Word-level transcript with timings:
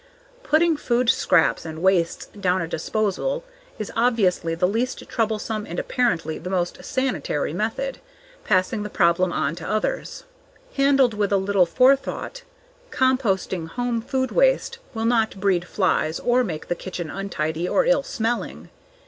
Putting 0.41 0.77
food 0.77 1.11
scraps 1.11 1.63
and 1.63 1.83
wastes 1.83 2.25
down 2.25 2.59
a 2.63 2.67
disposal 2.67 3.43
is 3.77 3.91
obviously 3.95 4.55
the 4.55 4.67
least 4.67 5.07
troublesome 5.07 5.67
and 5.67 5.77
apparently 5.77 6.39
the 6.39 6.49
most 6.49 6.83
"sanitary" 6.83 7.53
method, 7.53 7.99
passing 8.43 8.81
the 8.81 8.89
problem 8.89 9.31
on 9.31 9.53
to 9.57 9.69
others. 9.69 10.23
Handled 10.73 11.13
with 11.13 11.31
a 11.31 11.37
little 11.37 11.67
forethought, 11.67 12.41
composting 12.89 13.67
home 13.69 14.01
food 14.01 14.31
waste 14.31 14.79
will 14.95 15.05
not 15.05 15.39
breed 15.39 15.65
flies 15.67 16.19
or 16.19 16.43
make 16.43 16.67
the 16.67 16.73
kitchen 16.73 17.11
untidy 17.11 17.69
or 17.69 17.85
ill 17.85 18.01
smelling. 18.01 18.69